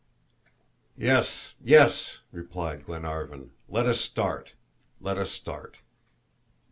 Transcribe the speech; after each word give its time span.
"Yes, 0.97 1.53
yes!" 1.63 2.21
replied 2.31 2.85
Glenarvan. 2.85 3.51
"Let 3.69 3.85
us 3.85 4.01
start, 4.01 4.53
let 4.99 5.19
us 5.19 5.29
start!" 5.29 5.77